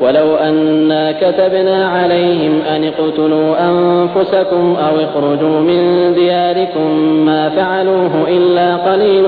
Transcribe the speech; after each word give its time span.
ولو 0.00 0.36
أنا 0.36 1.12
كتبنا 1.12 1.88
عليهم 1.88 2.60
أن 2.74 2.84
اقتلوا 2.84 3.50
أنفسكم 3.70 4.76
أو 4.76 5.00
اخرجوا 5.00 5.60
من 5.60 6.14
دياركم 6.14 6.90
ما 7.26 7.48
فعلوه 7.48 8.28
إلا 8.28 8.76
قليل 8.76 9.26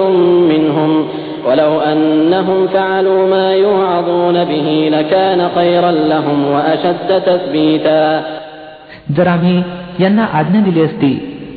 منهم 0.52 1.08
ولو 1.46 1.80
أنهم 1.80 2.66
فعلوا 2.66 3.28
ما 3.28 3.54
يوعظون 3.54 4.44
به 4.44 4.88
لكان 4.92 5.48
خيرا 5.54 5.90
لهم 5.90 6.38
وأشد 6.52 7.08
تثبيتا 7.26 8.22
जर 9.16 9.26
आम्ही 9.26 9.56
यांना 10.00 10.24
आज्ञा 10.38 10.60
दिली 10.60 10.82
असती 10.82 11.12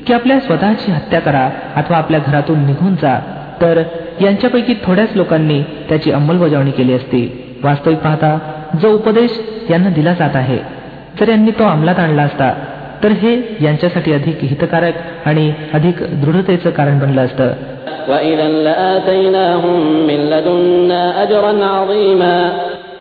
की 0.08 0.14
आपल्या 0.14 0.40
स्वतःची 0.40 0.92
हत्या 0.92 1.20
करा 1.20 1.50
अथवा 1.76 1.98
आपल्या 1.98 2.20
घरातून 2.28 2.66
निघून 2.66 2.96
जा 3.02 3.14
तर 3.62 3.82
यांच्यापैकी 4.22 4.74
थोड्याच 4.86 5.16
लोकांनी 5.16 5.62
त्याची 5.90 6.12
अंमलबजावणी 6.12 6.72
केली 6.72 6.94
असती 6.94 7.22
वास्तविक 7.64 7.98
पाहता 7.98 8.38
जो 8.83 8.95
उपदेश 8.95 9.41
यांना 9.71 9.89
दिला 9.89 10.15
जात 10.15 10.37
आहे. 10.37 10.59
जर 11.21 11.29
यांनी 11.29 11.51
तो 11.51 11.65
अंमलात 11.65 11.99
आणला 11.99 12.23
असता 12.23 12.55
तर 13.03 13.09
हे 13.09 13.57
यांच्यासाठी 13.61 14.13
अधिक 14.13 14.39
हितकारक 14.41 14.93
आणि 15.25 15.53
अधिक 15.75 15.95
दृढतेचं 16.01 16.71
कारण 16.71 16.99
बनलं 16.99 17.25
असतं. 17.25 17.51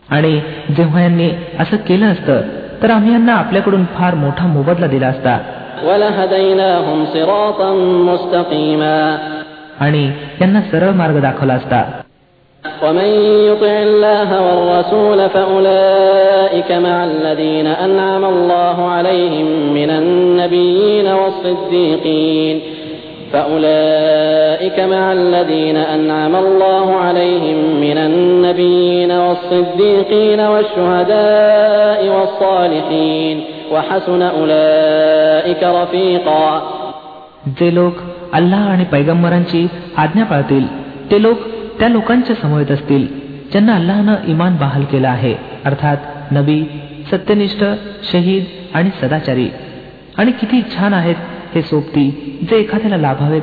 आणि 0.09 0.41
जेव्हा 0.77 1.01
यांनी 1.01 1.29
असं 1.59 1.77
केलं 1.77 2.05
असतं 2.05 2.41
तर 2.83 2.89
आम्ही 2.89 3.11
यांना 3.11 3.33
आपल्याकडून 3.33 3.85
फार 3.85 4.15
मोठा 4.15 4.47
मोबदला 4.47 4.87
दिला 4.87 5.07
असता. 5.07 5.39
आणि 9.79 10.11
त्यांना 10.39 10.61
सरळ 10.61 10.89
मार्ग 10.89 11.21
दाखवला 11.21 11.53
असता. 11.53 12.01
ومن 12.82 13.10
يطع 13.48 13.74
الله 13.82 14.30
والرسول 14.46 15.28
فأولئك 15.30 16.72
مع 16.72 17.04
الذين 17.04 17.66
أنعم 17.66 18.24
الله 18.24 18.76
عليهم 18.88 19.48
من 19.74 19.90
النبيين 19.90 21.06
والصديقين 21.06 22.60
فأولئك 23.32 24.80
مع 24.80 25.12
الذين 25.12 25.76
أنعم 25.76 26.36
الله 26.36 26.94
عليهم 26.96 27.58
من 27.80 27.98
النبيين 27.98 29.10
والصديقين 29.12 30.40
والشهداء 30.40 32.00
والصالحين 32.08 33.44
وحسن 33.72 34.22
أولئك 34.22 35.62
رفيقا 35.62 36.62
जे 37.58 37.70
लोक 37.74 37.94
अल्लाह 38.32 38.68
आणि 38.72 38.84
पैगंबरांची 38.92 39.66
आज्ञा 40.02 40.24
पाळतील 40.24 40.66
ते 41.10 41.22
लोक 41.22 41.38
त्या 41.78 41.88
लोकांच्या 41.88 42.36
समवेत 42.36 42.70
असतील 42.70 43.06
ज्यांना 43.52 43.74
अल्लाहनं 43.74 44.14
इमान 44.26 44.56
बहाल 44.56 44.84
केलं 44.84 45.08
आहे 45.08 45.34
अर्थात 45.64 46.32
नबी 46.32 46.62
सत्यनिष्ठ 47.10 47.64
शहीद 48.12 48.44
आणि 48.74 48.90
सदाचारी 49.00 49.48
आणि 50.18 50.32
किती 50.32 50.62
छान 50.76 50.94
आहेत 50.94 51.16
हे 51.54 51.62
सोबती 51.62 52.10
जे 52.50 52.56
एखाद्याला 52.56 52.96
लाभावेत 52.96 53.42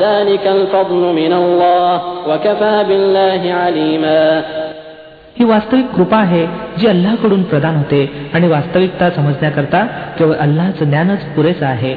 ذلك 0.00 0.46
الفضل 0.46 1.02
من 1.14 1.32
الله 1.32 2.00
وكفى 2.28 2.84
بالله 2.88 3.42
عليما 3.54 4.42
ही 5.37 5.45
वास्तविक 5.45 5.85
कृपा 5.85 6.17
आहे 6.17 6.47
जी 6.79 6.87
अल्लाकडून 6.87 7.43
प्रदान 7.43 7.75
होते 7.75 8.29
आणि 8.33 8.47
वास्तविकता 8.47 9.09
समजण्याकरता 9.09 9.85
केवळ 10.19 10.35
अल्लाचं 10.35 10.85
ज्ञानच 10.85 11.23
पुरेस 11.23 11.63
आहे. 11.63 11.93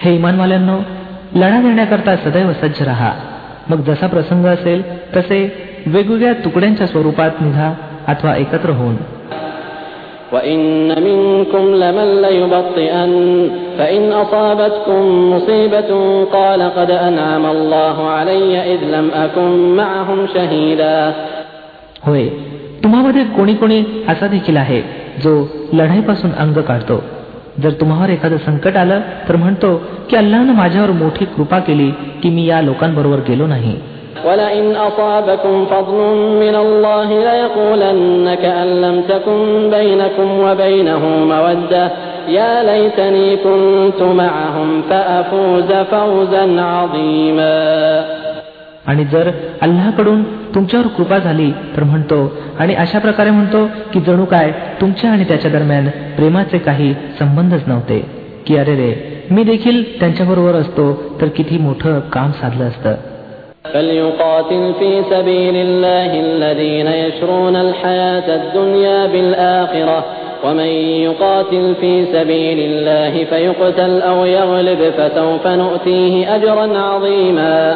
हे 0.00 0.14
इमानवाल्यांनो 0.14 0.78
लढा 1.34 1.60
देण्याकरता 1.60 2.16
सदैव 2.16 2.52
सज्ज 2.52 2.82
राहा. 2.82 3.12
मग 3.68 3.76
जसा 3.76 4.06
प्रसंग 4.06 4.46
असेल 4.46 5.06
तसे 5.16 5.68
वेगवेगळ्या 5.86 6.32
तुकड्यांच्या 6.32 6.86
स्वरूपात 6.86 7.30
निघा 7.40 7.74
अथवा 8.08 8.36
एकत्र 8.36 8.70
होऊन. 8.70 8.96
وإن 10.33 10.87
منكم 11.03 11.63
لمن 11.75 12.21
ليبطئن 12.21 13.11
فإن 13.77 14.13
أصابتكم 14.13 15.01
مصيبة 15.33 15.89
قال 16.33 16.61
قد 16.77 16.91
أنعم 16.91 17.45
الله 17.45 18.09
علي 18.09 18.73
إذ 18.73 18.81
لم 18.95 19.07
أكن 19.13 19.51
معهم 19.75 20.25
شهيدا 20.33 21.13
होय 22.07 22.27
तुम्हामध्ये 22.83 23.23
कोणी 23.37 23.53
कोणी 23.53 23.83
असा 24.07 24.27
देखील 24.27 24.57
आहे 24.57 24.81
जो 25.23 25.31
लढाईपासून 25.73 26.31
अंग 26.31 26.57
काढतो 26.67 27.01
जर 27.63 27.71
तुम्हावर 27.79 28.09
एखादं 28.09 28.37
संकट 28.37 28.77
आलं 28.77 28.99
तर 29.29 29.35
म्हणतो 29.35 29.75
की 30.09 30.15
अल्लानं 30.15 30.53
माझ्यावर 30.53 30.91
मोठी 31.01 31.25
कृपा 31.25 31.59
केली 31.59 31.89
की 32.23 32.29
मी 32.29 32.45
या 32.45 32.61
लोकांबरोबर 32.61 33.19
गेलो 33.27 33.47
नाही 33.47 33.75
ولئن 34.25 34.75
أصابكم 34.75 35.65
فضل 35.65 35.97
من 36.43 36.55
الله 36.55 37.09
ليقولن 37.23 38.35
كأن 38.35 38.81
لم 38.81 39.01
تكن 39.01 39.69
بينكم 39.69 40.39
وبينه 40.39 41.03
مودة 41.25 41.91
يا 42.29 42.63
ليتني 42.63 43.37
كنت 43.37 44.01
معهم 44.01 44.81
فأفوز 44.89 45.71
فوزا 45.91 46.45
عظيما 46.61 47.59
आणि 48.87 49.03
जर 49.05 49.29
अल्लाकडून 49.61 50.23
तुमच्यावर 50.55 50.87
कृपा 50.87 51.17
झाली 51.17 51.51
तर 51.77 51.83
म्हणतो 51.83 52.19
आणि 52.59 52.75
अशा 52.75 52.99
प्रकारे 52.99 53.29
म्हणतो 53.29 53.65
की 53.93 53.99
जणू 53.99 54.25
काय 54.25 54.51
तुमच्या 54.81 55.11
आणि 55.11 55.23
त्याच्या 55.23 55.51
दरम्यान 55.51 55.87
प्रेमाचे 56.15 56.57
काही 56.57 56.93
संबंधच 57.19 57.67
नव्हते 57.67 57.99
की 58.47 58.57
अरे 58.57 58.75
रे 58.75 58.91
मी 59.31 59.43
देखील 59.43 59.83
त्यांच्याबरोबर 59.99 60.55
असतो 60.55 60.91
तर 61.21 61.27
किती 61.27 61.57
मोठं 61.57 61.99
काम 62.13 62.31
साधलं 62.31 62.67
असतं 62.67 62.95
فليقاتل 63.73 64.73
في 64.79 65.03
سبيل 65.09 65.55
الله 65.55 66.11
الذين 66.19 66.87
يشرون 66.87 67.55
الحياة 67.55 68.27
الدنيا 68.35 69.07
بالآخرة 69.07 70.05
ومن 70.43 70.71
يقاتل 71.05 71.75
في 71.81 72.05
سبيل 72.05 72.59
الله 72.59 73.23
فيقتل 73.25 74.01
أو 74.01 74.25
يغلب 74.25 74.81
فسوف 74.97 75.47
نؤتيه 75.47 76.35
أجرا 76.35 76.67
عظيما 76.79 77.75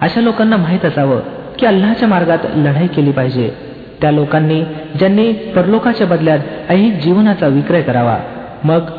अशा 0.00 0.20
लोकांना 0.20 0.56
माहीत 0.56 0.84
असावं 0.84 1.20
की 1.58 1.66
अल्लाच्या 1.66 2.08
मार्गात 2.08 2.38
लढाई 2.56 2.86
केली 2.86 3.10
पाहिजे 3.10 3.48
त्या 4.00 4.10
लोकांनी 4.10 4.62
ज्यांनी 4.98 5.32
परलोकाच्या 5.32 6.06
बदल्यात 6.06 6.38
ऐहिक 6.68 6.94
जीवनाचा 6.94 7.46
विक्रय 7.46 7.82
करावा 7.82 8.16
मग 8.64 8.90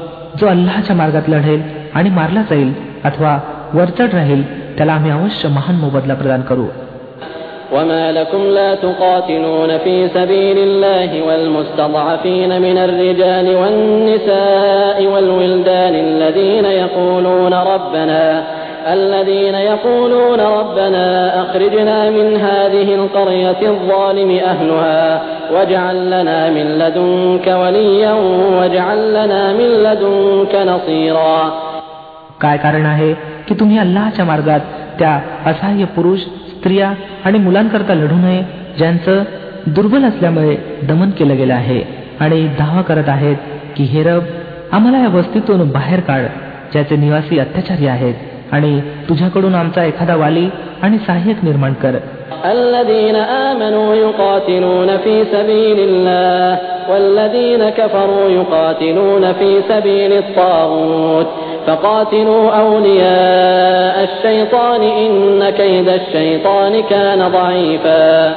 जो 0.41 0.47
अल्लाच्या 0.47 0.95
मार्गात 0.95 1.29
लढेल 1.29 1.61
आणि 1.93 2.09
मारला 2.09 2.41
जाईल 2.49 2.73
अथवा 3.03 3.39
वरचढ 3.73 4.13
राहील 4.13 4.43
त्याला 4.79 4.93
आम्ही 4.93 5.11
अवश्य 5.11 5.47
महान 5.57 5.75
मोबदला 5.75 6.13
प्रदान 6.13 6.41
करू 6.49 6.67
وما 7.75 8.11
لكم 8.11 8.43
لا 8.57 8.75
تقاتلون 8.75 9.77
في 9.77 10.07
سبيل 10.07 10.57
الله 10.57 11.09
والمستضعفين 11.27 12.61
من 12.61 12.77
الرجال 12.77 13.55
والنساء 13.55 14.97
والولدان 15.13 15.95
الذين 15.95 16.65
يقولون 16.65 17.53
ربنا 17.53 18.43
الذين 18.87 19.55
يقولون 19.55 20.39
ربنا 20.39 21.05
أخرجنا 21.41 22.09
من 22.09 22.27
هذه 22.35 22.95
القرية 22.95 23.61
الظالم 23.61 24.31
أهلها 24.51 25.21
واجعل 25.53 25.97
لنا 26.07 26.49
من 26.49 26.65
لدنك 26.81 27.47
وليا 27.61 28.13
واجعل 28.59 29.13
لنا 29.13 29.53
من 29.53 29.69
لدنك 29.85 30.53
نصيرا 30.71 31.37
काय 32.39 32.57
कारण 32.57 32.85
आहे 32.85 33.13
की 33.49 33.55
तुम्ही 33.59 33.77
अल्लाच्या 33.77 34.25
मार्गात 34.25 34.59
त्या 34.99 35.19
असहाय्य 35.45 35.85
पुरुष 35.95 36.19
स्त्रिया 36.49 36.93
आणि 37.25 37.39
मुलांकरता 37.39 37.93
लढू 37.93 38.15
नये 38.15 38.41
ज्यांचं 38.77 39.23
दुर्बल 39.67 40.05
असल्यामुळे 40.05 40.55
दमन 40.83 41.09
केलं 41.09 41.37
गेलं 41.37 41.53
आहे 41.53 41.81
आणि 42.19 42.47
दावा 42.59 42.81
करत 42.81 43.09
आहेत 43.09 43.37
की 43.77 43.83
हे 43.83 44.03
रब 44.03 44.23
आम्हाला 44.71 44.97
या 44.97 45.09
वस्तीतून 45.09 45.69
बाहेर 45.71 45.99
काढ 45.99 46.23
ज्याचे 46.73 46.95
निवासी 46.95 47.39
अत्याचारी 47.39 47.87
आहेत 47.87 48.13
आणि 48.51 48.79
तुझ्याकडून 49.09 49.55
आमचा 49.55 49.83
एखादा 49.83 50.15
वाली 50.15 50.47
आणि 50.81 50.97
सहाय्यक 51.07 51.43
निर्माण 51.43 51.73
कर 51.83 51.95
الذين 52.45 53.15
آمنوا 53.15 53.95
يقاتلون 53.95 54.89
في 54.97 55.15
سبيل 55.25 55.79
الله 55.79 56.49
والذين 56.89 57.69
كفروا 57.69 58.29
يقاتلون 58.29 59.23
في 59.33 59.49
سبيل 59.69 60.13
الطاغوت 60.13 61.27
فقاتلوا 61.69 62.45
أولياء 62.51 63.95
الشيطان 64.03 64.81
إن 64.81 65.49
كيد 65.49 65.89
الشيطان 65.89 66.73
كان 66.89 67.19
ضعيفا 67.31 68.33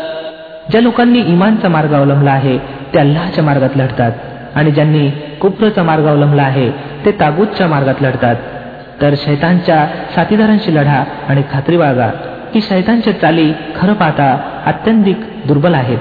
ज्या 0.70 0.80
लोकांनी 0.80 1.18
इमानचा 1.18 1.68
मार्ग 1.68 1.92
अवलंबला 1.94 2.30
आहे 2.30 2.56
ते 2.94 2.98
अल्लाच्या 2.98 3.44
मार्गात 3.44 3.76
लढतात 3.76 4.12
आणि 4.54 4.70
ज्यांनी 4.70 5.08
कुप्रचा 5.40 5.82
मार्ग 5.82 6.06
अवलंबला 6.06 6.42
आहे 6.42 6.70
ते 7.04 7.10
तागूतच्या 7.20 7.66
मार्गात 7.66 8.02
लढतात 8.02 8.36
तर 9.00 9.14
शैतानच्या 9.16 9.86
साथीदारांशी 10.14 10.74
लढा 10.74 11.02
आणि 11.28 11.42
खात्री 11.52 11.76
बाळगा 11.76 12.10
की 12.52 12.60
शैतानच्या 12.60 13.12
चाली 13.20 13.52
खरं 13.76 13.92
पाहता 13.92 14.36
अत्यंतिक 14.66 15.20
दुर्बल 15.46 15.74
आहेत 15.74 15.98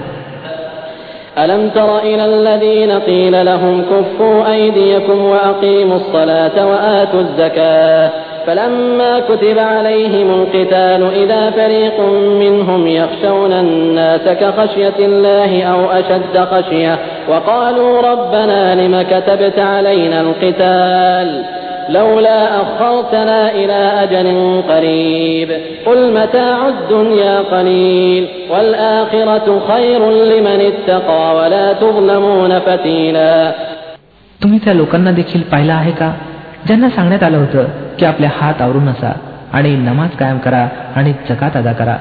ألم 1.38 1.70
تر 1.74 1.98
إلى 1.98 2.24
الذين 2.24 2.92
قيل 2.92 3.46
لهم 3.46 3.84
كفوا 3.90 4.52
أيديكم 4.52 5.24
وأقيموا 5.24 5.96
الصلاة 5.96 6.66
وآتوا 6.66 7.20
الزكاة 7.20 8.10
فلما 8.46 9.20
كتب 9.20 9.58
عليهم 9.58 10.30
القتال 10.30 11.10
إذا 11.22 11.50
فريق 11.50 12.00
منهم 12.40 12.86
يخشون 12.86 13.52
الناس 13.52 14.20
كخشية 14.20 14.98
الله 14.98 15.62
أو 15.64 15.90
أشد 15.90 16.38
خشية 16.50 16.98
وقالوا 17.28 18.00
ربنا 18.00 18.74
لم 18.74 19.02
كتبت 19.02 19.58
علينا 19.58 20.20
القتال 20.20 21.44
لولا 21.91 22.61
أخرتنا 22.61 23.51
إلى 23.51 23.79
أجل 24.03 24.27
قريب 24.69 25.49
قل 25.85 25.99
متاع 26.13 26.57
الدنيا 26.67 27.35
قليل 27.41 28.27
والآخرة 28.51 29.47
خير 29.67 30.01
لمن 30.11 30.59
اتقى 30.61 31.35
ولا 31.35 31.73
تظلمون 31.73 32.59
فتيلا 32.59 33.51
तुम्ही 34.41 34.59
त्या 34.65 34.73
लोकांना 34.73 35.11
देखील 35.11 35.41
पाहिला 35.51 35.73
आहे 35.73 35.91
का 35.91 36.11
ज्यांना 36.67 36.89
सांगण्यात 36.89 37.23
आलं 37.23 37.37
होतं 37.37 37.65
की 37.99 38.05
आपले 38.05 38.27
हात 38.35 38.61
आवरून 38.61 38.87
असा 38.87 39.11
आणि 39.53 39.75
नमाज 39.77 40.15
कायम 40.19 40.37
करा 40.37 40.67
आणि 40.95 41.13
जकात 41.29 41.57
अदा 41.57 41.73
करा 41.73 41.95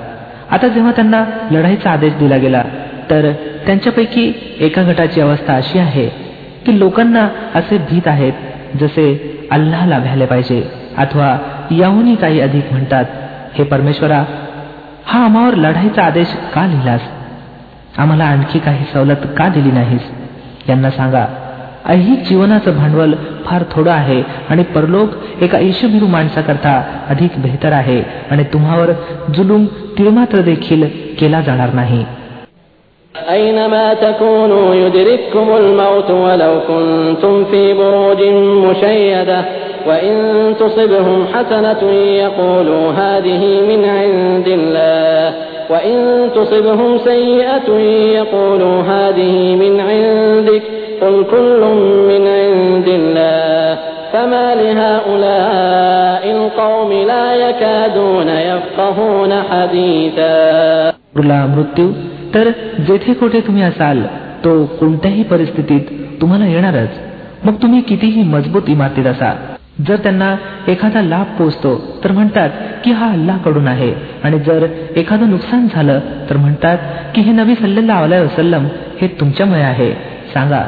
आता 0.51 0.69
जेव्हा 0.69 0.93
त्यांना 0.93 1.25
लढाईचा 1.51 1.91
आदेश 1.91 2.13
दिला 2.13 2.37
गेला 2.37 2.63
तर 3.11 3.31
त्यांच्यापैकी 3.67 4.33
एका 4.61 4.83
गटाची 4.83 5.21
अवस्था 5.21 5.55
अशी 5.55 5.79
आहे 5.79 6.07
की 6.67 6.79
लोकांना 6.79 7.29
असे 7.55 7.79
भीत 7.91 8.09
आहेत 8.09 8.77
जसे 8.81 9.07
अल्लाहला 9.52 10.00
भ्याले 10.00 10.26
पाहिजे 10.26 10.64
अथवा 10.98 11.38
याहूनही 11.72 12.16
काही 12.16 12.40
अधिक 12.40 12.72
म्हणतात 12.72 13.06
हे 13.54 13.64
परमेश्वरा 13.64 14.24
हा 15.06 15.24
आम्हावर 15.26 15.54
लढाईचा 15.54 16.04
आदेश 16.04 16.28
का 16.56 16.66
लिहिलास? 16.68 17.02
आम्हाला 17.98 18.24
आणखी 18.24 18.60
काही 18.60 18.86
सवलत 18.94 19.28
का 19.38 19.48
दिली 19.48 19.72
नाहीस? 19.72 20.02
यांना 20.70 20.90
सांगा 20.90 21.26
ऐहिक 21.86 22.24
जीवनाचं 22.24 22.78
भांडवल 22.78 23.14
फार 23.46 23.64
थोडं 23.72 23.92
आहे 23.92 24.24
आणि 24.50 24.64
परलोक 24.64 25.10
एका 25.42 25.60
ईशभिरू 25.60 26.08
माणसाकरता 26.08 26.82
अधिक 27.10 27.32
बेहतर 27.38 27.72
आहे 27.72 28.04
आणि 28.32 28.44
तुम्हावर 28.44 28.92
जुलूम 29.36 29.66
तिळमात्र 29.98 30.42
देखील 30.42 30.84
केला 31.20 31.42
जाणार 31.42 31.74
नाही. 31.74 32.06
أينما 33.16 33.94
تكونوا 33.94 34.76
يدرككم 34.76 35.50
الموت 35.58 36.12
ولو 36.12 36.60
كنتم 36.68 37.46
في 37.46 37.74
بروج 37.74 38.24
مشيدة 38.70 39.46
وإن 39.88 40.54
تصبهم 40.60 41.26
حسنة 41.34 41.92
يقولوا 41.92 42.92
هذه 42.92 43.62
من 43.62 43.86
عند 43.86 44.48
الله 44.48 45.34
وإن 45.70 46.30
تصبهم 46.36 46.98
سيئة 46.98 47.80
يقولوا 48.18 48.82
هذه 48.82 49.56
من 49.56 49.80
عندك 49.80 50.62
قل 51.02 51.26
كل 51.32 51.62
من 52.08 52.28
عند 52.28 52.88
الله 52.88 53.80
فما 54.14 54.56
لهؤلاء 54.56 56.32
القوم 56.32 56.92
لا 56.92 57.36
يكادون 57.50 58.28
يفقهون 58.28 59.34
حديثا 59.52 60.94
तर 62.36 62.50
जेथे 62.88 63.14
कुठे 63.14 63.40
तुम्ही 63.40 63.64
असाल 63.64 64.04
तो 64.44 64.66
कोणत्याही 64.66 65.24
परिस्थितीत 65.24 65.82
तुम्हाला 66.22 66.46
येणारच. 66.46 66.90
मग 67.46 67.54
तुम्ही 67.54 67.82
कितीही 67.82 68.24
मजबूत 68.24 68.62
इमारतीत 68.68 69.06
असा. 69.06 69.34
जर 69.88 69.96
त्यांना 69.96 70.36
एखादा 70.68 71.02
लाभ 71.02 71.26
पोचतो 71.38 72.00
तर 72.04 72.12
म्हणतात 72.12 72.50
की 72.84 72.92
हा 72.92 73.12
अल्लाकडून 73.12 73.68
आहे. 73.68 73.94
आणि 74.24 74.40
जर 74.40 74.66
एखादं 74.96 75.30
नुकसान 75.30 75.68
झालं 75.74 76.00
तर 76.30 76.38
म्हणतात 76.38 76.78
की 77.16 77.22
हे 77.22 77.32
नबी 77.32 77.56
सल्लेला 77.56 78.00
वसलम 78.00 78.66
हे 79.02 79.08
तुमच्यामुळे 79.08 79.62
आहे. 79.62 79.92
सांगा 80.34 80.62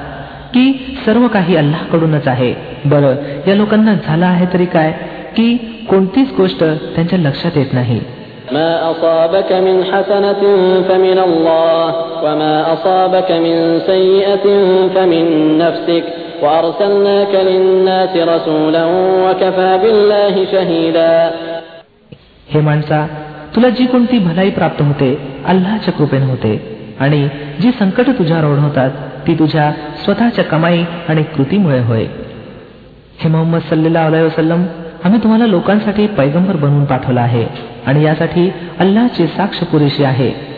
की 0.53 0.97
सर्व 1.05 1.27
काही 1.27 1.55
अल्लाकडूनच 1.55 2.27
आहे. 2.27 2.53
बरं 2.85 3.15
या 3.47 3.55
लोकांना 3.55 3.93
झालं 3.93 4.25
आहे 4.25 4.45
तरी 4.53 4.65
काय? 4.65 4.91
की 5.37 5.55
कोणतीच 5.89 6.33
गोष्ट 6.37 6.63
त्यांच्या 6.63 7.19
लक्षात 7.19 7.57
येत 7.57 7.73
नाही. 7.73 7.99
ما 8.52 8.90
أصابك 8.90 9.52
من 9.52 9.84
حسنة 9.84 10.42
فمن 10.88 11.18
الله 11.18 11.84
وما 12.24 12.72
أصابك 12.72 13.30
من 13.32 13.56
سيئة 13.86 14.46
فمن 14.94 15.24
نفسك 15.58 16.04
وأرسلناك 16.42 17.32
للناس 17.34 18.12
رسولا 18.16 18.84
وكفى 19.24 19.70
بالله 19.82 20.34
شهيدا 20.52 21.12
हे 22.52 22.60
माणसा 22.60 23.00
तुला 23.54 23.68
जी 23.68 23.84
कोणती 23.86 24.18
भलाई 24.18 24.50
प्राप्त 24.50 24.80
होते 24.82 25.10
अल्लाच्या 25.46 25.92
कृपेने 25.94 26.26
होते 26.26 26.52
आणि 27.00 27.20
जी 27.60 27.70
संकट 27.78 28.08
तुझ्यावर 28.18 28.44
ओढवतात 28.44 28.90
ती 29.26 29.34
तुझ्या 29.38 29.70
स्वतःच्या 30.04 30.44
कमाई 30.44 30.82
आणि 31.08 31.22
कृतीमुळे 31.36 31.80
होय 31.80 32.04
हे 33.20 33.28
मोहम्मद 33.28 33.60
सल्लेला 33.70 34.08
वसलम 34.08 34.64
आम्ही 35.04 35.22
तुम्हाला 35.22 35.46
लोकांसाठी 35.46 36.06
पैगंबर 36.06 36.56
बनवून 36.56 36.84
पाठवला 36.84 37.20
आहे 37.20 37.44
आणि 37.87 38.03
यासाठी 38.03 38.53
अल्लाची 38.79 39.27
साक्ष 39.27 39.59
पुरेशी 39.59 40.03
आहे. 40.03 40.53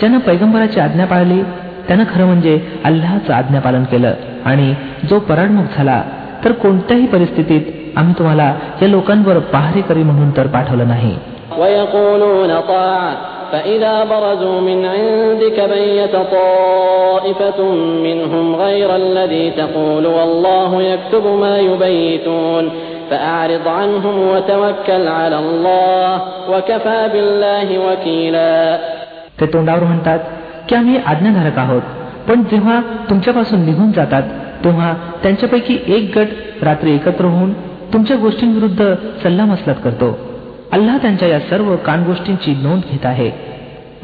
ज्यानं 0.00 0.18
पैगंबराची 0.18 0.80
आज्ञा 0.80 1.06
पाळली. 1.06 1.42
त्यानं 1.88 2.04
खरं 2.04 2.24
म्हणजे 2.24 2.60
अल्लाचं 2.84 3.32
आज्ञापालन 3.32 3.84
केलं. 3.84 4.12
आणि 4.44 4.74
जो 5.10 5.18
पराडमुख 5.18 5.64
झाला 5.76 6.02
तर 6.44 6.52
कोणत्याही 6.52 7.06
परिस्थितीत 7.06 7.98
आम्ही 7.98 8.14
तुम्हाला 8.18 8.54
या 8.82 8.88
लोकांवर 8.88 9.38
पहारेकरी 9.38 10.02
म्हणून 10.02 10.30
तर 10.30 10.46
पाठवलं 10.46 10.88
नाही. 10.88 11.16
فإذا 13.51 14.03
برزوا 14.03 14.61
من 14.61 14.85
عندك 14.85 15.57
بيت 15.69 16.15
طائفة 16.15 17.59
منهم 18.07 18.55
غير 18.55 18.95
الذي 18.95 19.51
تقول 19.51 20.05
والله 20.05 20.81
يكتب 20.81 21.25
ما 21.27 21.59
يبيتون 21.59 22.69
فأعرض 23.09 23.67
عنهم 23.67 24.15
وتوكل 24.27 25.07
على 25.07 25.37
الله 25.39 26.21
وكفى 26.49 26.99
بالله 27.13 27.67
وكيلا 27.87 28.79
ते 29.39 29.45
तोंडावर 29.45 29.83
म्हणतात 29.83 30.19
की 30.69 30.75
आम्ही 30.75 30.97
आज्ञाधारक 31.05 31.57
आहोत 31.57 31.81
पण 32.27 32.43
जेव्हा 32.51 32.81
तुमच्यापासून 33.09 33.65
निघून 33.65 33.91
जातात 33.91 34.23
तेव्हा 34.63 34.93
त्यांच्यापैकी 35.23 35.79
एक 35.87 36.17
गट 36.17 36.63
रात्री 36.63 36.95
एकत्र 36.95 37.25
होऊन 37.25 37.53
तुमच्या 37.93 38.17
गोष्टींविरुद्ध 38.17 38.93
सल्लामसलत 39.23 39.79
करतो 39.83 40.17
अल्लाह 40.72 40.98
त्यांच्या 40.98 41.28
या 41.28 41.40
सर्व 41.40 41.76
कानगोष्टींची 41.76 42.54
नोंद 42.62 42.82
घेत 42.90 43.06
आहे. 43.06 43.30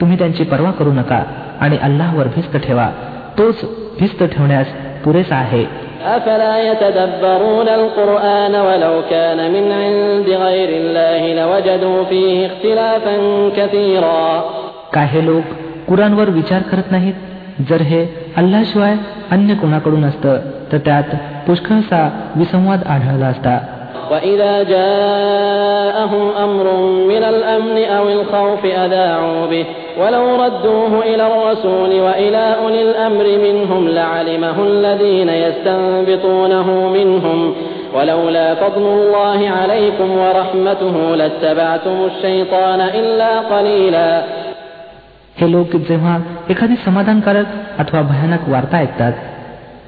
तुम्ही 0.01 0.19
त्यांची 0.19 0.45
पर्वा 0.45 0.71
करू 0.71 0.93
नका 0.93 1.23
आणि 1.61 1.79
अल्लाहवर 1.83 2.27
भिस्त 2.27 2.57
ठेवा. 2.57 2.91
तोच 3.39 3.65
भिस्त 4.01 4.25
ठेवण्यास 4.25 4.67
पुरेसा 5.05 5.37
आहे. 5.37 5.65
काही 14.93 15.21
हे 15.21 15.27
लोक 15.27 15.43
कुराणवर 15.89 16.31
विचार 16.31 16.63
करत 16.63 16.91
नाहीत? 16.91 17.15
जर 17.69 17.81
हे 17.81 18.07
अल्लाशिवाय 18.37 18.97
अन्य 19.31 19.55
कोणाकडून 19.55 20.05
असतं 20.05 20.37
तर 20.73 20.79
त्यात 20.79 21.17
पुष्कळसा 21.47 22.31
विसंवाद 22.37 22.81
आढळला 22.87 23.27
असता. 23.27 23.59
وإذا 24.12 24.64
جاءهم 24.64 26.30
أمر 26.46 26.66
من 27.08 27.24
الأمن 27.24 27.84
أو 27.84 28.10
الخوف 28.10 28.66
أذاعوا 28.66 29.46
به 29.46 29.66
ولو 30.00 30.36
ردوه 30.46 31.00
إلى 31.00 31.28
الرسول 31.28 32.02
وإلى 32.02 32.56
أولي 32.64 32.82
الأمر 32.82 33.26
منهم 33.48 33.88
لعلمه 33.88 34.64
الذين 34.64 35.30
يستنبطونه 35.30 36.88
منهم 36.88 37.56
ولولا 37.96 38.56
فضل 38.56 38.82
الله 38.82 39.50
عليكم 39.50 40.18
ورحمته 40.18 41.16
لاتبعتم 41.16 41.98
الشيطان 42.12 42.82
إلا 42.82 43.40
قليلا 43.40 44.24
हे 45.40 45.48
लोक 45.48 45.72
जेव्हा 45.90 46.16
एखादी 46.50 46.76
समाधानकारक 46.86 47.48
अथवा 47.80 48.02
भयानक 48.02 48.50
वार्ता 48.50 48.78
ऐकतात 48.78 49.14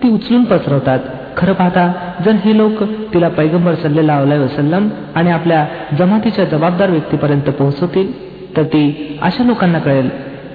ती 0.01 0.09
उचलून 0.09 0.45
पसरवतात 0.45 0.99
खरं 1.36 1.52
पाहता 1.52 1.92
जर 2.24 2.32
हे 2.32 2.56
लोक 2.56 2.82
तिला 2.82 3.28
पैगंबर 3.28 3.74
सल्लेला 3.74 4.20
वसलम 4.20 4.88
आणि 5.14 5.30
आपल्या 5.30 5.66
जमातीच्या 5.98 6.44
जबाबदार 6.44 6.90
व्यक्तीपर्यंत 6.90 7.50
पोहोचवतील 7.50 8.12
तर 8.56 8.62
ती 8.62 9.18
अशा 9.22 9.44
लोकांना 9.44 9.78
कळेल 9.78 10.08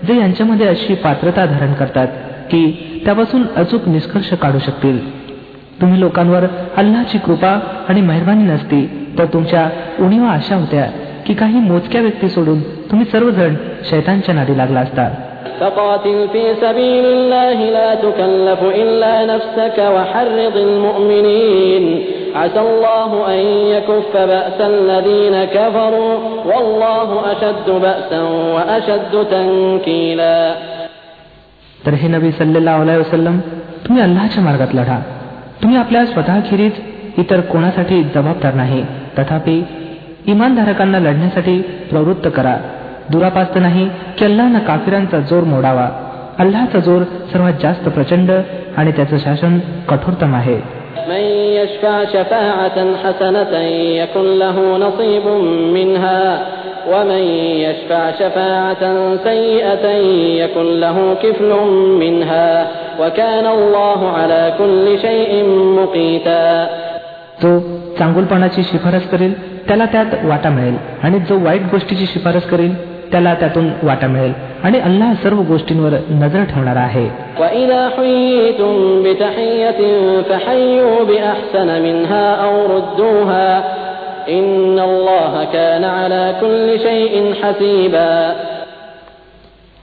जे 0.08 0.20
यांच्यामध्ये 0.20 0.68
अशी 0.68 0.96
पात्रता 0.96 1.46
धारण 1.46 1.74
करतात 1.74 2.08
की 2.52 2.66
त्यापासून 3.06 3.44
अचूक 3.56 3.88
निष्कर्ष 3.88 4.34
काढू 4.34 4.60
शकतील. 4.60 5.26
तुम्ही 5.82 6.00
लोकांवर 6.00 6.46
अल्लाची 6.78 7.18
कृपा 7.18 7.60
आणि 7.90 8.02
मेहरबानी 8.02 8.44
नसती 8.44 9.10
तर 9.18 9.26
तुमच्या 9.26 9.70
उणीवा 10.00 10.30
अशा 10.30 10.56
होत्या 10.56 10.86
की 11.26 11.34
काही 11.34 11.60
मोजक्या 11.60 12.02
व्यक्ती 12.02 12.30
सोडून 12.30 12.62
तुम्ही 12.62 13.06
सर्वजण 13.06 13.56
शैतांच्या 13.90 14.36
नादी 14.36 14.58
लागला 14.58 14.80
असता. 14.80 15.10
فقاتل 15.61 16.29
في 16.33 16.55
سبيل 16.61 17.05
الله 17.05 17.59
لا 17.71 17.95
تكلف 17.95 18.61
إلا 18.63 19.25
نفسك 19.25 19.79
وحرض 19.79 20.57
المؤمنين 20.57 22.05
عسى 22.35 22.61
الله 22.61 23.11
أن 23.35 23.41
يكف 23.75 24.17
بأس 24.17 24.61
الذين 24.61 25.45
كفروا 25.45 26.15
والله 26.45 27.33
أشد 27.33 27.69
بأسا 27.71 28.23
وأشد 28.55 29.13
تنكيلا 29.31 30.55
तर 31.85 31.95
हे 31.95 32.09
नबी 32.09 32.31
सल्लेला 32.33 32.77
वसलम 32.77 33.39
तुम्ही 33.85 34.03
अल्लाच्या 34.03 34.43
मार्गात 34.45 34.75
लढा 34.75 34.99
तुम्ही 35.63 35.77
आपल्या 35.77 36.07
स्वतःखेरीज 36.07 36.73
इतर 37.19 37.41
कोणासाठी 37.41 38.03
जबाबदार 38.15 38.55
नाही 38.55 38.83
तथापि 39.19 39.63
इमानधारकांना 40.27 40.99
लढण्यासाठी 40.99 41.61
प्रवृत्त 41.91 42.29
करा 42.37 42.57
दुरापास्त 43.12 43.58
नाही 43.58 43.90
की 44.18 44.26
अल्लानं 44.26 44.60
काफिरांचा 44.60 45.20
जोर 45.20 45.44
मोडावा. 45.44 45.90
अल्लाचा 46.40 46.80
जोर 46.80 47.02
सर्वात 47.04 47.54
जास्त 47.62 47.90
प्रचंड 47.90 48.32
आणि 48.78 48.92
त्याचं 48.92 49.18
शासन 49.18 49.60
कठोरतम 49.90 50.36
आहे. 50.36 50.86
जो 67.44 67.60
चांगुलपणाची 68.00 68.64
शिफारस 68.64 69.10
करेल 69.10 69.68
त्याला 69.68 69.86
त्यात 69.86 70.06
वाटा 70.24 70.50
मिळेल 70.50 70.78
आणि 71.04 71.20
जो 71.20 71.46
वाईट 71.46 71.62
गोष्टीची 71.72 72.06
शिफारस 72.06 72.44
करेल 72.44 72.95
त्याला 73.12 73.34
त्यातून 73.34 73.70
वाटा 73.84 74.08
मिळेल. 74.08 74.34
आणि 74.64 74.80
अल्लाह 74.80 75.14
सर्व 75.14 75.42
गोष्टींवर 75.42 75.94
नजर 76.10 76.44
ठेवणार 76.44 76.76
आहे. 76.76 77.10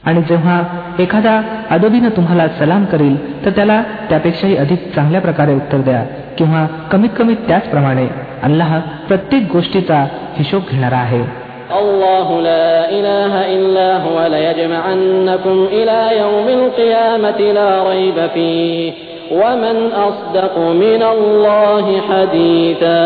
आणि 0.05 0.23
जेव्हा 0.23 0.63
एखादा 0.99 1.43
अदबीनं 1.71 2.09
तुम्हाला 2.09 2.49
सलाम 2.49 2.85
करील 2.85 3.45
तर 3.45 3.51
त्याला 3.51 3.83
त्यापेक्षाही 4.09 4.57
अधिक 4.57 4.95
चांगल्या 4.95 5.21
प्रकारे 5.21 5.55
उत्तर 5.55 5.79
द्या 5.79 6.05
किंवा 6.39 6.67
कमीत 6.93 7.11
कमी 7.19 7.35
त्याचप्रमाणे 7.35 8.09
अल्लाह 8.43 8.81
प्रत्येक 8.81 9.53
गोष्टीचा 9.53 10.07
हिशोब 10.37 10.63
घेणारा 10.71 10.97
आहे. 10.97 11.42
الله 11.72 12.42
لا 12.42 12.90
إله 12.90 13.34
إلا 13.56 13.90
هو 13.98 14.18
ليجمعنكم 14.28 15.58
إلى 15.72 16.00
يوم 16.20 16.48
القيامة 16.50 17.40
لا 17.52 17.72
ريب 17.90 18.18
فيه 18.34 18.92
ومن 19.32 19.78
أصدق 20.08 20.56
من 20.58 21.02
الله 21.04 21.86
حديثا 22.10 23.04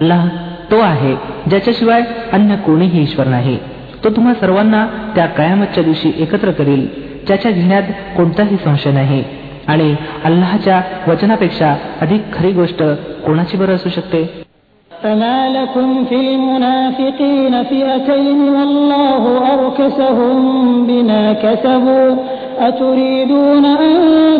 अल्लाह 0.00 0.22
तो 0.70 0.78
आहे 0.80 1.12
ज्याच्याशिवाय 1.50 2.02
अन्य 2.32 2.56
कोणीही 2.66 3.02
ईश्वर 3.02 3.26
नाही 3.26 3.56
तो 4.04 4.10
तुम्हा 4.16 4.34
सर्वांना 4.40 4.86
त्या 5.14 5.26
कयामतच्या 5.38 5.82
दिवशी 5.84 6.12
एकत्र 6.22 6.50
करील 6.58 6.86
ज्याच्या 7.26 7.50
घेण्यात 7.50 7.90
कोणताही 8.16 8.56
संशय 8.64 8.92
नाही 8.92 9.22
आणि 9.68 9.94
अल्लाहच्या 10.24 10.80
वचनापेक्षा 11.08 11.74
अधिक 12.00 12.32
खरी 12.34 12.52
गोष्ट 12.52 12.82
कोणाची 13.26 13.56
बरं 13.56 13.74
असू 13.74 13.88
शकते 13.88 14.41
فما 15.02 15.48
لكم 15.48 16.04
في 16.04 16.14
المنافقين 16.14 17.62
فئتين 17.62 18.40
والله 18.48 19.22
أركسهم 19.54 20.36
بما 20.86 21.32
كسبوا 21.32 22.16
أتريدون 22.60 23.64
أن 23.64 23.94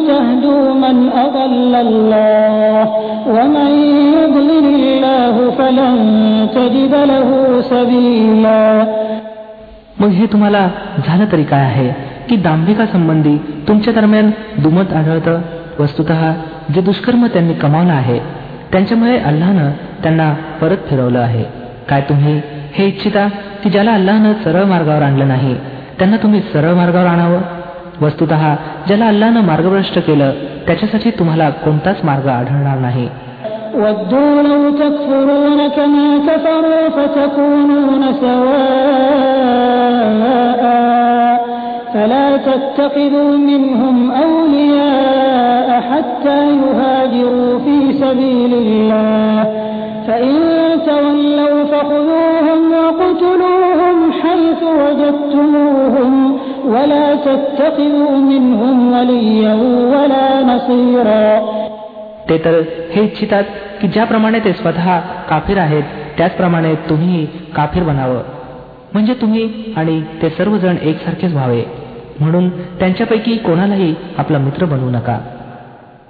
تهدوا 0.08 0.74
من 0.74 0.96
أضل 1.08 1.74
الله 1.74 2.82
ومن 3.26 3.70
يضلل 4.18 4.66
الله 4.74 5.50
فلن 5.50 5.96
تجد 6.54 6.94
له 7.12 7.28
سبيلا 7.60 8.86
मग 10.00 10.10
हे 10.10 10.26
तुम्हाला 10.32 10.68
झालं 11.06 11.24
तरी 11.32 11.44
काय 11.44 11.60
आहे 11.60 11.88
की 12.28 12.36
दांभिकासंबंधी 12.36 13.36
तुमच्या 13.68 13.92
दरम्यान 13.94 14.30
दुमत 14.58 14.92
आढळतं 14.92 15.40
वस्तुत 15.80 16.12
जे 16.74 16.80
दुष्कर्म 16.80 17.26
त्यांनी 17.26 17.54
कमावलं 17.54 17.92
आहे 17.92 18.18
त्यांच्यामुळे 18.72 19.18
अल्लानं 19.18 19.70
त्यांना 20.02 20.32
परत 20.60 20.88
फिरवलं 20.90 21.18
आहे 21.18 21.44
काय 21.88 22.00
तुम्ही 22.00 22.40
हे 22.72 22.86
इच्छिता 22.86 23.28
की 23.64 23.70
ज्याला 23.70 23.92
अल्लानं 23.92 24.32
सरळ 24.44 24.64
मार्गावर 24.64 25.02
आणलं 25.02 25.28
नाही 25.28 25.54
त्यांना 25.98 26.16
तुम्ही 26.16 26.40
सरळ 26.52 26.74
मार्गावर 26.74 27.06
आणावं 27.06 27.40
वस्तुत 28.00 28.28
ज्याला 28.88 29.06
अल्लानं 29.06 29.40
मार्गभ्रष्ट 29.40 29.98
केलं 29.98 30.32
त्याच्यासाठी 30.66 31.10
तुम्हाला 31.10 31.50
कोणताच 31.50 32.04
मार्ग 32.04 32.28
आढळणार 32.28 32.78
नाही 32.78 33.08
فلا 41.94 42.36
تتخذوا 42.36 43.36
منهم 43.36 43.96
أولياء 44.12 45.31
حتى 45.90 46.38
يهاجروا 46.62 47.58
في 47.58 47.92
سبيل 47.92 48.52
الله 48.54 49.44
فإن 50.06 50.34
تولوا 50.86 51.64
فخذوهم 51.64 52.60
وقتلوهم 52.72 54.12
حيث 54.22 54.62
وجدتموهم 54.62 56.38
ولا 56.64 57.14
تتخذوا 57.14 58.16
منهم 58.32 58.92
وليا 58.92 59.54
ولا 59.92 60.28
نصيرا 60.42 61.40
ते 62.28 62.36
तर 62.44 62.54
हे 62.94 63.02
इच्छितात 63.04 63.44
की 63.80 63.88
ज्याप्रमाणे 63.88 64.38
ते 64.44 64.52
स्वतः 64.52 64.98
काफीर 65.30 65.58
आहेत 65.58 65.84
त्याचप्रमाणे 66.16 66.74
तुम्ही 66.88 67.26
काफीर 67.56 67.82
बनावं 67.82 68.22
म्हणजे 68.92 69.14
तुम्ही 69.14 69.48
आणि 69.76 70.00
ते 70.22 70.30
सर्वजण 70.30 70.76
एकसारखेच 70.82 71.32
व्हावे 71.32 71.62
म्हणून 72.20 72.48
त्यांच्यापैकी 72.78 73.36
कोणालाही 73.36 73.94
आपला 74.18 74.38
मित्र 74.38 74.64
बनवू 74.64 74.90
नका 74.90 75.18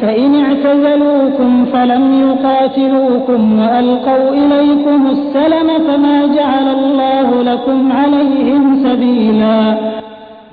فإن 0.00 0.30
اعتزلوكم 0.44 1.50
فلم 1.72 2.04
يقاتلوكم 2.26 3.40
وألقوا 3.58 4.30
إليكم 4.42 5.00
السلم 5.06 5.68
فما 5.86 6.16
جعل 6.36 6.66
الله 6.68 7.28
لكم 7.42 7.92
عليهم 7.92 8.62
سبيلا 8.84 9.58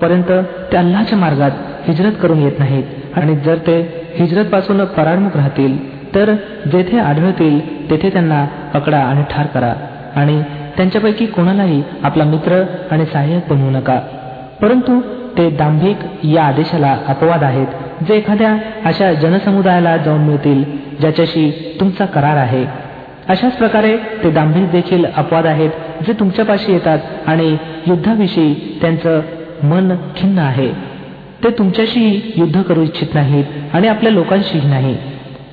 पर्यंत 0.02 0.32
ते 0.72 0.78
अल्लाच्या 0.78 1.18
मार्गात 1.18 1.52
हिजरत 1.88 2.16
करून 2.22 2.40
येत 2.42 2.60
नाहीत 2.60 3.18
आणि 3.18 3.36
जर 3.36 3.58
ते 3.68 3.76
हिजरत 4.16 4.46
पासून 4.46 4.84
पराडमुख 4.98 5.36
राहतील 5.36 5.78
तर 6.16 6.34
जेथे 6.72 6.98
आढळतील 7.00 7.60
तेथे 7.90 8.10
त्यांना 8.10 8.46
पकडा 8.74 8.98
आणि 8.98 9.24
ठार 9.32 9.46
करा 9.46 9.74
आणि 10.16 10.42
त्यांच्यापैकी 10.78 11.26
कोणालाही 11.26 11.82
आपला 12.04 12.24
मित्र 12.24 12.64
आणि 12.92 13.06
सहाय्यक 13.06 13.50
बनवू 13.50 13.70
नका 13.70 14.00
परंतु 14.62 15.00
ते 15.38 15.50
दांभिक 15.50 15.98
या 16.26 16.44
आदेशाला 16.44 16.96
अपवाद 17.08 17.44
आहेत 17.44 17.68
जे 18.07 18.17
एखाद्या 18.17 18.57
अशा 18.85 19.13
जनसमुदायाला 19.13 19.97
जाऊन 19.97 20.21
मिळतील 20.21 20.65
ज्याच्याशी 21.01 21.77
तुमचा 21.81 22.05
करार 22.05 22.37
आहे. 22.37 22.65
अशाच 23.29 23.53
प्रकारे 23.53 23.97
ते 23.97 24.31
दांभिक 24.31 24.71
देखील 24.71 25.05
अपवाद 25.17 25.47
आहेत 25.47 25.71
जे 26.07 26.13
तुमच्यापाशी 26.13 26.73
येतात 26.73 26.99
आणि 27.27 27.57
युद्धाविषयी 27.87 28.79
त्यांचं 28.81 29.21
मन 29.63 29.95
खिन्न 30.17 30.39
आहे. 30.39 30.69
ते 31.45 31.51
तुमच्याशी 31.51 32.33
युद्ध 32.37 32.63
करू 32.63 32.83
इच्छित 32.83 33.15
नाहीत 33.15 33.45
आणि 33.73 33.89
आपल्या 33.89 34.13
लोकांशीही 34.13 34.69
नाही. 34.69 34.97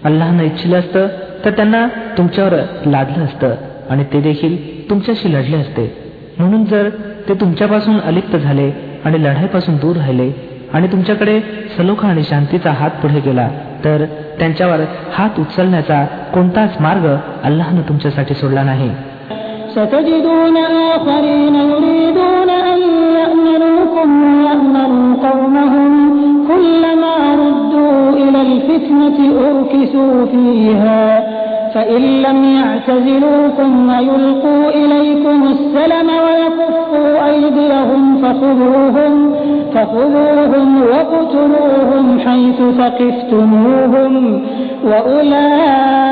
अल्लानं 0.03 0.43
इच्छिलं 0.43 0.79
असतं 0.79 1.07
तर 1.45 1.49
त्यांना 1.49 1.87
तुमच्यावर 2.17 2.53
लादलं 2.85 3.23
असतं 3.23 3.55
आणि 3.89 4.03
ते 4.03 4.21
देखील 4.21 4.89
तुमच्याशी 4.89 5.33
लढले 5.33 5.57
असते. 5.57 5.95
म्हणून 6.39 6.65
जर 6.65 6.89
ते 7.29 7.33
तुमच्यापासून 7.33 7.99
अलिप्त 7.99 8.35
झाले 8.35 8.71
आणि 9.05 9.23
लढाईपासून 9.23 9.75
दूर 9.75 9.95
राहिले 9.95 10.54
आणि 10.74 10.86
तुमच्याकडे 10.92 11.40
सलोखा 11.76 12.08
आणि 12.08 12.22
शांतीचा 12.22 12.70
हात 12.70 12.90
पुढे 13.02 13.20
गेला 13.20 13.48
तर 13.84 14.04
त्यांच्यावर 14.38 14.80
हात 15.14 15.38
उचलण्याचा 15.40 16.04
कोणताच 16.34 16.80
मार्ग 16.80 17.06
अल्लाहनं 17.44 17.88
तुमच्यासाठी 17.88 18.34
सोडला 18.34 18.62
नाही 18.62 18.90
ستجدون 19.74 20.56
آخرين 20.96 21.54
يريدون 21.54 22.50
أن 22.50 22.80
يأمنوكم 23.18 24.08
ويأمنوا 24.24 25.16
قومهم 25.30 25.92
كلما 26.48 27.14
ردوا 27.34 28.10
إلى 28.22 28.40
الفتنة 28.42 29.18
أركسوا 29.48 30.26
فيها 30.26 31.04
فإن 31.74 32.02
لم 32.22 32.38
يعتزلوكم 32.44 33.88
ويلقوا 33.88 34.68
إليكم 34.70 35.38
السلم 35.48 36.08
ويكفوا 36.23 36.23
أيديهم 36.23 36.23
فخذوهم 38.34 39.14
فخذوهم 39.74 40.68
واقتلوهم 40.82 42.06
حيث 42.18 42.58
ثقفتموهم 42.78 44.14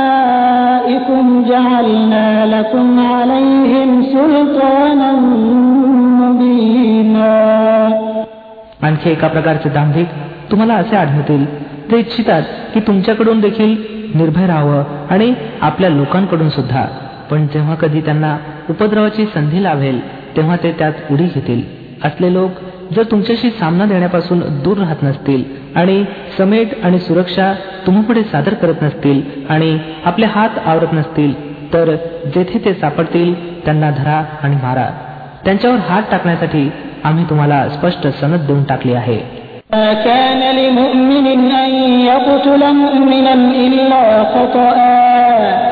وأولئكم 0.09 1.25
جعلنا 1.49 2.29
لكم 2.47 2.87
عليهم 3.15 3.91
سلطانا 4.15 5.11
مبينا 6.23 7.35
आणखी 8.83 9.11
एका 9.11 9.29
प्रकारचे 9.29 9.69
दांभिक 9.69 10.09
तुम्हाला 10.51 10.75
असे 10.75 10.97
आढळतील 10.97 11.45
ते 11.91 11.99
इच्छितात 11.99 12.43
की 12.75 12.81
तुमच्याकडून 12.81 13.41
देखील 13.41 13.73
निर्भय 14.15 14.47
राहावं 14.47 14.83
आणि 15.11 15.35
आपल्या 15.61 15.91
लोकांकडून 15.91 16.49
सुद्धा 16.49 16.85
पण 17.31 17.47
जेव्हा 17.47 17.75
कधी 17.75 18.01
त्यांना 18.01 18.37
उपद्रवाची 18.71 19.27
संधी 19.35 19.63
लाभेल 19.63 19.99
तेव्हा 20.37 20.57
ते 20.57 20.71
त्यात 20.79 20.93
उडी 21.11 21.25
घेतील 21.35 21.63
असले 22.05 22.33
लोक 22.35 22.61
जर 22.95 23.03
तुमच्याशी 23.03 23.51
सामना 23.51 23.85
देण्यापासून 23.85 24.43
दूर 24.65 24.79
राहत 24.79 25.03
नसतील 25.03 25.43
आणि 25.77 26.05
समेट 26.39 26.69
आणि 26.85 26.99
सुरक्षा 26.99 27.53
तुम्हापुढे 27.87 28.23
सादर 28.23 28.55
करत 28.55 28.83
नसतील 28.83 29.21
आणि 29.49 29.79
आपले 30.05 30.27
हात 30.27 30.59
आवरत 30.67 30.93
नसतील 30.93 31.33
तर 31.73 31.95
जेथे 32.35 32.59
ते 32.65 32.75
सापडतील 32.75 33.35
त्यांना 33.65 33.91
धरा 33.91 34.23
आणि 34.43 34.57
मारा 34.57 34.89
त्यांच्यावर 35.45 35.79
हात 35.89 36.03
टाकण्यासाठी 36.11 36.69
आम्ही 37.05 37.25
तुम्हाला 37.25 37.69
स्पष्ट 37.69 38.07
सनद 38.21 38.47
देऊन 38.47 38.63
टाकली 38.65 38.93
आहे 38.93 39.21
ما 39.73 39.93
كان 39.95 40.41
لمؤمن 40.57 41.27
أن 41.57 41.73
يقتل 42.03 42.63
مؤمنا 42.75 43.35
إلا 43.57 44.03
خطأ 44.33 45.72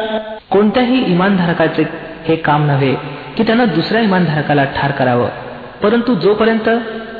कोणत्याही 0.51 1.05
इमानधारकाचे 1.11 1.83
हे 2.27 2.35
काम 2.35 2.65
नव्हे 2.67 2.95
की 3.37 3.43
त्यानं 3.43 3.65
दुसऱ्या 3.65 4.01
इमानधारकाला 4.01 4.63
ठार 4.63 4.91
करावं. 4.91 5.29
परंतु 5.83 6.15
जोपर्यंत 6.15 6.69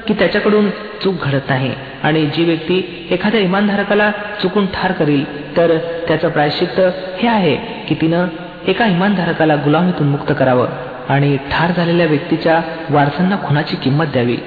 की 0.08 0.14
त्याच्याकडून 0.14 0.70
चूक 0.70 1.16
घडत 1.24 1.42
नाही 1.50 1.74
आणि 2.04 2.26
जी 2.26 2.44
व्यक्ती 2.44 3.08
एखाद्या 3.12 3.42
इमानधारकाला 3.42 4.12
चुकून 4.42 4.66
ठार 4.66 4.92
करील 4.92 5.58
तर 5.58 5.78
त्याचं 6.08 6.30
प्रायश्चित्त 6.30 6.82
हे 7.18 7.28
आहे 7.28 7.56
की 7.56 7.96
तिनं 7.96 8.28
एका 8.68 8.86
इमानधारकाला 8.86 9.56
गुलामीतून 9.56 10.08
मुक्त 10.08 10.34
करावं 10.40 10.68
आणि 11.10 11.38
ठार 11.38 11.72
झालेल्या 11.78 12.06
व्यक्तीच्या 12.06 12.62
वारसांना 12.90 13.36
खुनाची 13.36 13.76
किंमत 13.76 14.06
द्यावी. 14.06 14.38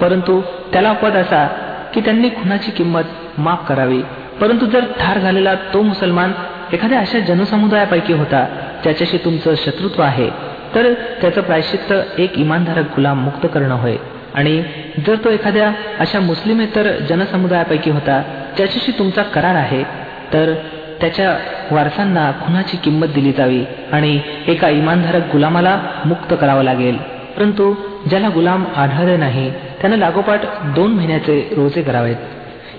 परंतु 0.00 0.40
त्याला 0.72 0.90
अपवाद 0.90 1.16
असा 1.16 1.48
की 1.94 2.00
त्यांनी 2.00 2.28
खुनाची 2.28 2.70
किंमत 2.70 3.02
माफ 3.38 3.68
करावी. 3.68 4.02
परंतु 4.40 4.66
जर 4.66 4.80
ठार 4.80 5.18
झालेला 5.18 5.54
तो 5.54 5.82
मुसलमान 5.82 6.32
एखाद्या 6.72 7.00
अशा 7.00 7.18
जनसमुदायापैकी 7.18 8.12
होता 8.12 8.46
ज्याच्याशी 8.82 9.16
तुमचं 9.16 9.54
शत्रुत्व 9.54 10.02
आहे 10.02 10.30
तर 10.74 10.92
त्याचं 11.20 11.40
प्रायश्चित्त 11.40 12.20
एक 12.20 12.38
इमानधारक 12.38 12.84
गुलाम 12.84 13.24
मुक्त 13.24 13.46
करणं 13.54 13.74
होय. 13.74 13.96
आणि 14.34 14.62
जर 15.06 15.14
तो 15.24 15.30
एखाद्या 15.30 15.72
अशा 15.98 16.20
मुस्लिमेतर 16.20 16.98
जनसमुदायापैकी 17.08 17.90
होता 17.90 18.22
ज्याच्याशी 18.56 18.92
तुमचा 18.98 19.22
करार 19.22 19.54
आहे 19.54 19.82
तर 20.32 20.54
त्याच्या 21.00 21.38
वारसांना 21.70 22.30
खुनाची 22.30 22.76
किंमत 22.76 23.06
दिली 23.06 23.32
जावी 23.32 23.64
आणि 23.92 24.20
एका 24.46 24.68
इमानधारक 24.68 25.22
गुलामाला 25.32 25.80
मुक्त 26.06 26.34
करावं 26.40 26.62
लागेल. 26.62 26.96
परंतु 27.36 27.74
ज्याला 28.08 28.28
गुलाम 28.28 28.64
आढळले 28.76 29.16
नाही 29.16 29.50
त्यानं 29.50 29.96
लागोपाठ 29.96 30.40
दोन 30.64 30.92
महिन्याचे 30.92 31.52
रोजे 31.56 31.82
करावेत. 31.82 32.16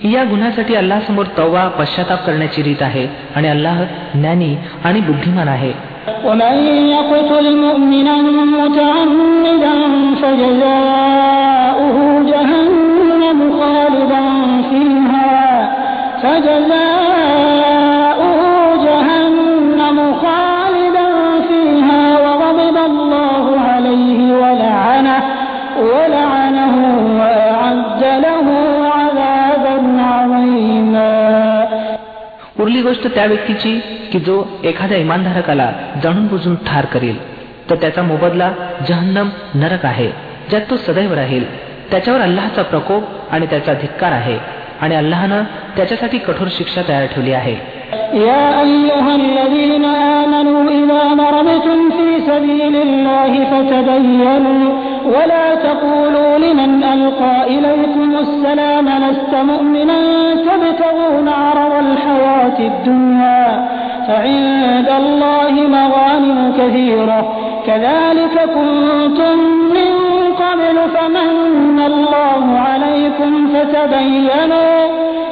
या 0.04 0.22
गुन्ह्यासाठी 0.30 0.74
अल्लासमोर 0.74 1.26
तवा 1.38 1.66
पश्चाताप 1.78 2.24
करण्याची 2.26 2.62
रीत 2.62 2.82
आहे 2.82 3.06
आणि 3.36 3.48
अल्लाह 3.48 3.82
ज्ञानी 4.14 4.54
आणि 4.84 5.00
बुद्धिमान 5.10 5.48
आहे 5.48 5.72
ومن 6.26 6.56
يقتل 6.94 7.46
مؤمنا 7.56 8.16
متعمدا 8.56 9.74
فجزاؤه 10.20 11.96
جهنم 12.30 13.38
خالدا 13.58 14.22
فيها 14.70 15.34
فجزاؤه 16.22 17.49
उरली 32.60 32.82
गोष्ट 32.82 33.06
त्या 33.14 33.24
व्यक्तीची 33.26 33.78
की 34.12 34.18
जो 34.18 34.42
एखाद्या 34.64 34.98
इमानधारकाला 34.98 35.70
जाणून 36.02 36.26
बुजून 36.26 36.54
ठार 36.66 36.84
करेल 36.92 37.18
तर 37.70 37.76
त्याचा 37.80 38.02
मोबदला 38.02 38.52
जहन्नम 38.88 39.28
नरक 39.54 39.84
आहे 39.86 40.10
ज्यात 40.50 40.70
तो 40.70 40.76
सदैव 40.76 41.12
राहील 41.14 41.44
त्याच्यावर 41.90 42.20
अल्लाहचा 42.20 42.62
प्रकोप 42.62 43.32
आणि 43.32 43.46
त्याचा 43.46 43.72
धिक्कार 43.80 44.12
आहे 44.12 44.38
आणि 44.80 44.94
अल्लाहनं 44.94 45.42
त्याच्यासाठी 45.76 46.18
कठोर 46.18 46.48
शिक्षा 46.58 46.82
तयार 46.88 47.06
ठेवली 47.14 47.32
आहे 47.32 47.56
يا 48.26 48.44
أيها 48.62 49.12
الذين 49.14 49.84
آمنوا 49.84 50.62
إذا 50.70 51.02
ضربتم 51.14 51.78
في 51.90 52.08
سبيل 52.26 52.74
الله 52.76 53.32
فتبينوا 53.50 54.89
ولا 55.05 55.55
تقولوا 55.55 56.37
لمن 56.37 56.83
ألقى 56.83 57.47
إليكم 57.47 58.15
السلام 58.17 58.89
لست 58.89 59.33
مؤمنا؟ 59.35 59.99
تبتغون 60.33 61.27
عرض 61.29 61.73
الحياة 61.85 62.59
الدنيا 62.59 63.69
فعند 64.07 64.89
الله 65.01 65.51
مغانم 65.51 66.53
كثيرة. 66.57 67.35
كذلك 67.67 68.35
كنتم 68.57 69.37
من 69.77 69.91
قبل 70.43 70.77
فمن 70.95 71.79
الله 71.85 72.59
عليكم 72.59 73.31
فتبينوا 73.53 74.75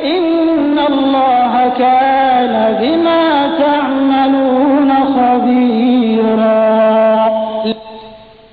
إن 0.03 0.79
الله 0.89 1.53
كان 1.77 2.75
بما 2.81 3.25
تعملون 3.59 4.91
خبيرا. 5.15 6.59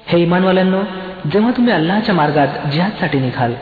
هي 0.09 0.27
من 0.27 0.45
ولنو؟ 0.45 0.79
जेव्हा 1.33 1.51
तुम्ही 1.51 1.73
अल्लाहच्या 1.73 2.15
मार्गात 2.15 2.49
जिहादसाठी 2.73 3.19
निघाल 3.19 3.53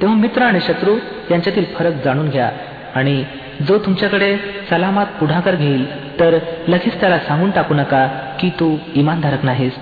तेव्हा 0.00 0.16
मित्र 0.16 0.42
आणि 0.42 0.60
शत्रू 0.60 0.96
यांच्यातील 1.30 1.64
फरक 1.74 2.04
जाणून 2.04 2.28
घ्या. 2.28 2.50
आणि 2.94 3.24
जो 3.68 3.78
तुमच्याकडे 3.78 4.36
सलामात 4.70 5.06
पुढाकार 5.20 5.54
घेईल 5.54 5.84
तर 6.20 6.38
लगेच 6.68 7.00
त्याला 7.00 7.18
सांगून 7.18 7.50
टाकू 7.50 7.74
नका 7.74 8.06
की 8.40 8.50
तू 8.60 8.76
इमानधारक 8.94 9.44
नाहीस. 9.44 9.72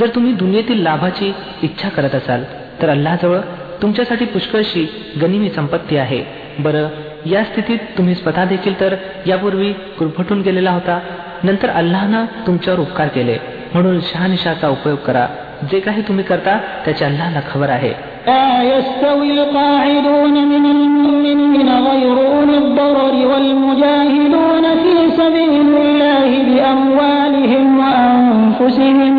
जर 0.00 0.06
तुम्ही 0.14 0.32
दुनियेतील 0.32 0.82
लाभाची 0.82 1.32
इच्छा 1.62 1.88
करत 1.88 2.14
असाल 2.14 2.44
तर 2.82 2.88
अल्लाजवळ 2.88 3.38
तुमच्यासाठी 3.82 4.24
पुष्कळशी 4.24 4.86
गनिमी 5.22 5.50
संपत्ती 5.50 5.96
आहे. 5.96 6.24
बरं 6.58 6.88
या 7.26 7.44
स्थितीत 7.44 7.78
तुम्ही 7.98 8.14
स्वतः 8.14 8.44
देखील 8.44 8.80
तर 8.80 8.94
यापूर्वी 9.26 9.72
कुरफटून 9.72 10.40
गेलेला 10.40 10.70
होता 10.70 11.00
नंतर 11.42 11.70
अल्लानं 11.70 12.24
तुमच्यावर 12.46 12.80
उपकार 12.80 13.08
केले. 13.08 13.36
म्हणून 13.74 14.00
शहानिशाचा 14.00 14.68
उपयोग 14.68 14.98
करा. 14.98 15.26
जे 15.71 15.79
काही 15.79 16.01
तुम्ही 16.07 16.23
करता 16.23 16.57
त्याची 16.85 17.03
अल्लाहला 17.05 17.39
खबर 17.53 17.69
आहे 17.69 17.93
لا 18.27 18.63
يستوي 18.63 19.31
القاعدون 19.31 20.35
من 20.53 20.65
المؤمنين 20.75 21.69
غير 21.87 22.17
أولي 22.33 22.57
الضرر 22.63 23.15
والمجاهدون 23.31 24.65
في 24.83 24.93
سبيل 25.19 25.71
الله 25.83 26.29
بأموالهم 26.47 27.65
وأنفسهم 27.79 29.15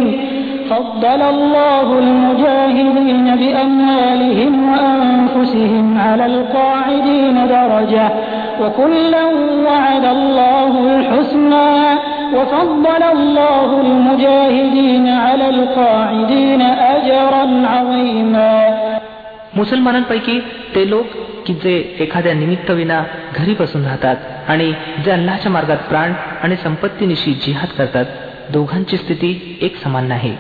فضل 0.71 1.21
الله 1.35 1.99
المجاهدين 1.99 3.27
بأموالهم 3.43 4.53
وأنفسهم 4.73 5.99
على 5.99 6.27
القاعدين 6.27 7.37
درجة 7.57 8.09
وكلا 8.63 9.25
وعد 9.67 10.05
الله 10.05 10.73
الحسنى 10.97 11.71
وفضل 12.35 13.03
الله 13.15 13.71
المجاهدين 13.81 15.07
على 15.09 15.47
القاعدين 15.49 16.63
أجرا 16.95 17.45
عظيما 17.67 18.53
मुसलमानांपैकी 19.57 20.37
ते 20.75 20.83
लोक 20.91 21.07
की 21.47 21.55
जे 21.55 21.75
एखाद्या 22.01 22.33
निमित्त 22.35 22.71
विना 22.71 22.99
घरी 23.37 23.55
बसून 23.61 23.85
राहतात 23.85 24.17
आणि 24.49 24.73
जे 25.05 25.11
अल्लाच्या 25.11 25.51
मार्गात 25.53 25.81
प्राण 25.89 26.13
आणि 26.43 26.57
संपत्तीनिशी 26.57 27.33
जिहाद 27.45 27.69
करतात 27.79 28.05
दोघांची 28.53 28.97
स्थिती 28.97 29.31
एक 29.63 29.77
समान 29.77 30.07
नाही 30.09 30.35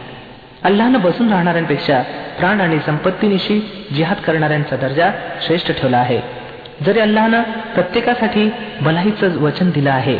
अल्लानं 0.64 1.00
बसून 1.00 1.32
राहणाऱ्यांपेक्षा 1.32 2.00
प्राण 2.38 2.60
आणि 2.60 2.78
संपत्तीनिशी 2.86 3.58
जिहाद 3.94 4.16
करणाऱ्यांचा 4.26 4.76
दर्जा 4.76 5.10
श्रेष्ठ 5.46 5.70
ठेवला 5.72 5.98
आहे 5.98 6.20
जरी 6.86 7.00
अल्लानं 7.00 7.42
प्रत्येकासाठी 7.74 8.48
भलाईचं 8.80 9.36
वचन 9.42 9.70
दिलं 9.70 9.90
आहे 9.90 10.18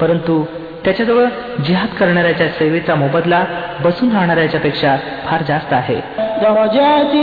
परंतु 0.00 0.42
त्याच्याजवळ 0.84 1.26
जिहाद 1.66 1.94
करणाऱ्याच्या 1.98 2.48
सेवेचा 2.48 2.94
मोबदला 2.94 3.44
बसून 3.84 4.12
राहणाऱ्याच्या 4.12 4.60
पेक्षा 4.60 4.96
फार 5.26 5.42
जास्त 5.48 5.72
आहे 5.72 6.00
درجات 6.42 7.14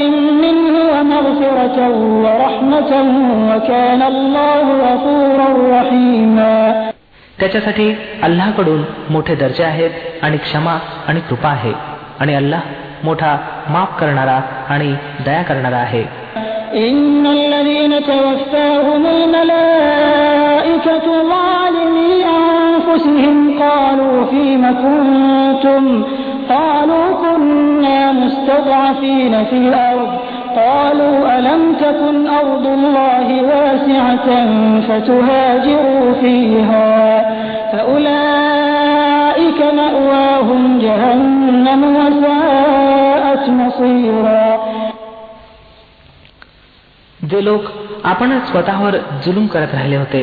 منه 0.44 0.76
ومغفرة 0.92 1.78
ورحمة 2.24 2.92
وكان 3.50 4.02
الله 4.04 4.66
غفورا 4.82 5.48
رحيما 5.72 6.56
त्याच्यासाठी 7.40 7.88
अल्लाकडून 8.24 8.82
मोठे 9.10 9.36
दर्जे 9.36 9.64
आहेत 9.64 10.24
आणि 10.24 10.38
क्षमा 10.38 10.78
आणि 11.08 11.20
कृपा 11.20 11.50
आहे 11.50 11.74
आणि 12.20 12.36
अल्लाह 12.36 12.62
मोठा 13.04 13.36
माफ 13.70 14.00
करणारा 14.00 14.40
आणि 14.70 14.90
दया 15.26 15.42
करणारा 15.42 15.78
आहे 15.78 16.04
إن 16.78 17.26
الذين 17.30 17.94
توفاهم 18.04 19.04
الملائكة 19.08 21.06
ظالمي 21.30 22.12
أنفسهم 22.90 23.60
قالوا 23.60 24.26
فيم 24.26 24.64
كنتم 24.84 25.84
قالوا 26.50 27.08
كنا 27.24 28.12
مستضعفين 28.12 29.34
في 29.46 29.58
الأرض 29.58 30.10
قالوا 30.56 31.16
ألم 31.40 31.62
تكن 31.82 32.28
أرض 32.28 32.66
الله 32.68 33.28
واسعة 33.44 34.28
فتهاجروا 34.88 36.14
فيها 36.22 36.92
فأولئك 37.72 39.60
مأواهم 39.80 40.62
جهنم 40.80 41.82
وساءت 41.98 43.50
مصيرا 43.50 44.46
जे 47.30 47.40
लोक 47.42 47.64
आपणच 48.12 48.50
स्वतःवर 48.52 48.96
जुलूम 49.26 49.46
करत 49.54 49.72
राहिले 49.74 49.96
होते 49.98 50.22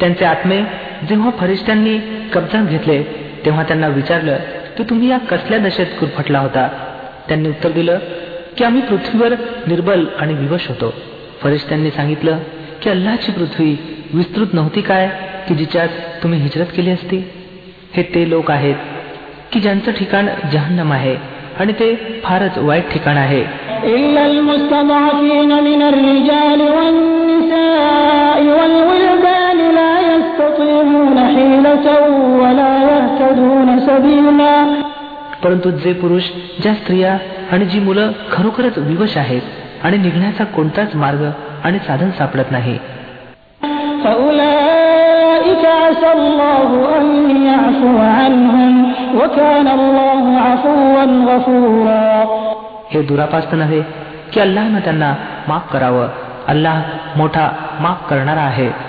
त्यांचे 0.00 0.24
आत्मे 0.24 0.60
जेव्हा 1.08 1.30
फरिश्त्यांनी 1.40 1.98
कब्जात 2.32 2.64
घेतले 2.64 3.02
तेव्हा 3.44 3.62
त्यांना 3.62 3.88
विचारलं 3.88 4.36
की 4.76 4.84
तुम्ही 4.90 5.08
या 5.10 5.18
कसल्या 5.30 5.58
दशेत 5.58 5.86
गुरफटला 6.00 6.38
होता 6.38 6.68
त्यांनी 7.28 7.48
उत्तर 7.48 7.70
दिलं 7.70 7.98
की 8.58 8.64
आम्ही 8.64 8.82
पृथ्वीवर 8.82 9.34
निर्बल 9.66 10.04
आणि 10.20 10.34
विवश 10.34 10.68
होतो 10.68 10.92
फरिश्त्यांनी 11.42 11.90
सांगितलं 11.90 12.38
की 12.82 12.90
अल्लाची 12.90 13.32
पृथ्वी 13.32 13.74
विस्तृत 14.14 14.54
नव्हती 14.54 14.80
काय 14.80 15.08
की 15.48 15.54
जिच्यात 15.54 15.88
तुम्ही 16.22 16.40
हिजरत 16.40 16.66
केली 16.76 16.90
असती 16.90 17.24
हे 17.94 18.02
ते 18.14 18.28
लोक 18.30 18.50
आहेत 18.50 18.74
की 19.52 19.60
ज्यांचं 19.60 19.92
ठिकाण 19.92 20.28
जहन्नम 20.52 20.92
आहे 20.92 21.16
आणि 21.60 21.72
ते 21.72 21.94
फारच 22.24 22.58
वाईट 22.58 22.90
ठिकाण 22.92 23.16
आहे 23.16 23.42
إلا 23.86 24.22
المستضعفين 24.26 25.50
من 25.64 25.80
الرجال 25.82 26.60
والنساء 26.76 28.40
والولدان 28.48 29.58
परंतु 35.43 35.71
जे 35.71 35.93
पुरुष 35.93 36.23
ज्या 36.61 36.73
स्त्रिया 36.73 37.17
आणि 37.51 37.65
जी 37.65 37.79
मुलं 37.79 38.11
खरोखरच 38.31 38.77
विवश 38.77 39.17
आहेत 39.17 39.41
आणि 39.83 39.97
निघण्याचा 39.97 40.43
कोणताच 40.43 40.95
मार्ग 40.95 41.29
आणि 41.63 41.79
साधन 41.79 42.11
सापडत 42.11 42.51
नाही. 42.51 42.79
हे 52.91 53.01
दुरापास्त 53.01 53.53
नव्हे 53.53 53.81
की 54.33 54.39
अल्लाहनं 54.39 54.79
त्यांना 54.79 55.15
माफ 55.47 55.73
करावं. 55.73 56.07
अल्लाह 56.47 56.81
मोठा 57.17 57.51
माफ 57.79 58.09
करणारा 58.09 58.41
आहे. 58.41 58.88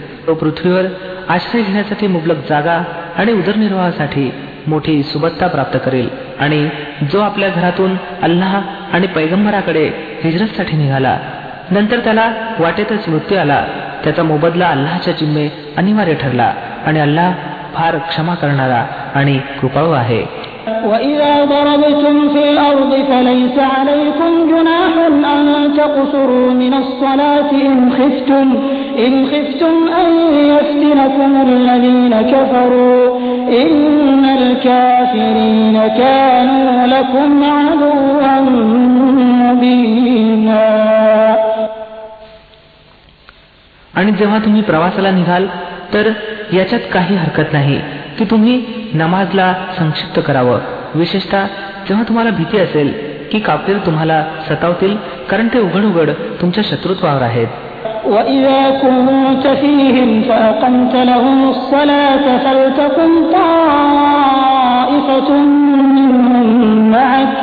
तो 0.26 0.34
पृथ्वीवर 0.34 0.86
आश्रय 1.28 1.62
घेण्यासाठी 1.62 2.06
मुबलक 2.06 2.48
जागा 2.48 2.82
आणि 3.18 3.32
उदरनिर्वाहासाठी 3.32 4.30
मोठी 4.68 5.02
सुबत्ता 5.02 5.46
प्राप्त 5.46 5.76
करेल 5.84 6.08
आणि 6.40 6.68
जो 7.12 7.20
आपल्या 7.20 7.48
घरातून 7.48 7.96
अल्लाह 8.22 8.60
आणि 8.94 9.06
पैगंबराकडे 9.14 9.84
हिजरतसाठी 10.24 10.76
निघाला 10.76 11.16
नंतर 11.70 11.98
त्याला 11.98 12.30
वाटेतच 12.58 13.08
मृत्यू 13.08 13.38
आला 13.38 13.64
त्याचा 14.04 14.22
मोबदला 14.22 14.68
अल्लाच्या 14.68 15.14
जिम्मे 15.18 15.48
अनिवार्य 15.76 16.14
ठरला 16.14 16.52
आणि 16.86 17.00
अल्लाह 17.00 17.32
फार 17.74 17.98
क्षमा 18.08 18.34
करणारा 18.34 18.84
आणि 19.14 19.38
कृपाळू 19.60 19.90
आहे 19.92 20.24
وإذا 20.90 21.34
ضربتم 21.44 22.16
في 22.28 22.42
الأرض 22.50 22.92
فليس 23.10 23.56
عليكم 23.74 24.30
جناح 24.50 24.92
أن 25.26 25.46
تقصروا 25.76 26.50
من 26.52 26.74
الصلاة 26.74 27.50
إن 27.62 27.78
خفتم 27.90 28.48
إن 29.06 29.12
خفتم 29.26 29.74
أن 30.02 30.10
يفتنكم 30.52 31.32
الذين 31.48 32.14
كفروا 32.32 33.18
إن 33.62 34.24
الكافرين 34.38 35.76
كانوا 36.00 36.86
لكم 36.86 37.30
عدوا 37.44 38.40
مبينا 39.42 40.64
आणि 43.94 44.12
जेव्हा 44.12 44.38
तुम्ही 44.38 44.62
प्रवासाला 44.62 45.10
निघाल 45.10 45.46
तर 45.94 46.10
याच्यात 46.52 46.80
काही 46.92 47.16
हरकत 47.16 47.52
नाही 47.52 47.78
की 48.18 48.24
तुम्ही 48.24 48.60
नमाजला 48.94 49.52
संक्षिप्त 49.78 50.20
करावं 50.26 50.58
विशेषतः 50.94 51.46
जेव्हा 51.88 52.04
तुम्हाला 52.08 52.30
भीती 52.30 52.58
असेल 52.58 52.92
की 53.32 53.38
काफीर 53.38 53.78
तुम्हाला 53.86 54.22
सतावतील 54.48 54.96
कारण 55.30 55.48
ते 55.54 55.58
उघड 55.58 55.84
उघड 55.84 56.10
तुमच्या 56.40 56.64
शत्रुत्वावर 56.66 57.22
आहेत 57.22 57.46
وإذا 58.09 58.69
كنت 58.81 59.47
فيهم 59.47 60.21
فأقمت 60.21 60.95
لهم 60.95 61.49
الصلاة 61.49 62.37
فلتكن 62.37 63.09
طائفة 63.31 65.31
منهم 65.95 66.91
معك 66.91 67.33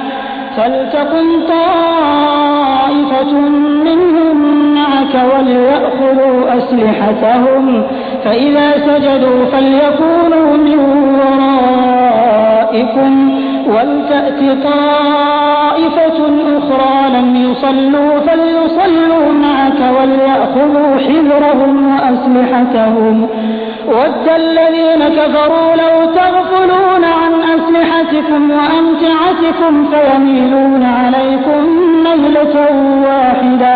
فلتكن 0.56 1.26
طائفة 1.48 3.32
منهم 3.84 4.36
معك 4.74 5.14
وليأخذوا 5.34 6.56
أسلحتهم 6.58 7.82
فإذا 8.24 8.72
سجدوا 8.86 9.44
فليكونوا 9.44 10.56
من 10.56 10.78
ورائكم 12.68 13.40
ولتأت 13.68 14.40
طائفة 14.64 16.18
أخرى 16.58 17.10
لم 17.16 17.36
يصلوا 17.36 18.18
فليصلوا 18.18 19.32
معك 19.32 19.80
وليأخذوا 20.00 20.96
حذرهم 20.98 21.92
وأسلحتهم. 21.92 23.28
ود 23.88 24.28
الذين 24.36 25.08
كفروا 25.08 25.70
لو 25.74 26.12
تغفلون 26.14 27.04
عن 27.04 27.32
أسلحتكم 27.56 28.50
وأمتعتكم 28.50 29.88
فيميلون 29.90 30.82
عليكم 30.84 31.60
ميلة 32.04 32.54
واحدة. 33.06 33.74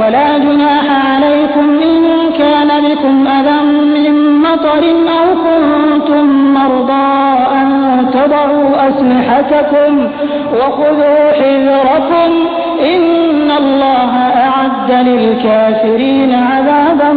ولا 0.00 0.38
جناح 0.38 0.84
عليكم 1.06 1.80
إن 1.82 2.32
كان 2.38 2.68
بكم 2.84 3.26
أذى 3.26 3.62
من 3.94 4.25
مطر 4.55 4.83
أو 5.11 5.27
كنتم 5.45 6.53
مرضى 6.53 7.11
أن 7.51 7.67
تضعوا 8.13 8.69
أسلحتكم 8.87 9.11
وأسلحتكم 9.31 10.07
وخذوا 10.53 11.31
حذركم 11.31 12.31
إن 12.85 13.51
الله 13.51 14.13
أعد 14.47 14.91
للكافرين 15.07 16.31
عذابا 16.49 17.11